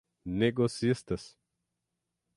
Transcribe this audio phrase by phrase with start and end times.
[0.25, 1.37] negocistas